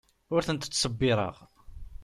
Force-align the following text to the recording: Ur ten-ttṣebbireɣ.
Ur 0.33 0.41
ten-ttṣebbireɣ. 0.47 1.35